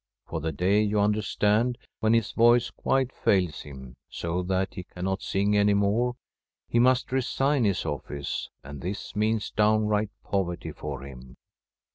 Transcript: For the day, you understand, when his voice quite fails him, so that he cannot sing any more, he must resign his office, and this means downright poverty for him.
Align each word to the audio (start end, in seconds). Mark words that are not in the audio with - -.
For 0.25 0.41
the 0.41 0.51
day, 0.51 0.81
you 0.81 0.99
understand, 0.99 1.77
when 1.99 2.15
his 2.15 2.31
voice 2.31 2.71
quite 2.71 3.11
fails 3.13 3.61
him, 3.61 3.93
so 4.09 4.41
that 4.41 4.73
he 4.73 4.81
cannot 4.81 5.21
sing 5.21 5.55
any 5.55 5.75
more, 5.75 6.15
he 6.67 6.79
must 6.79 7.11
resign 7.11 7.65
his 7.65 7.85
office, 7.85 8.49
and 8.63 8.81
this 8.81 9.15
means 9.15 9.51
downright 9.51 10.09
poverty 10.23 10.71
for 10.71 11.03
him. 11.03 11.35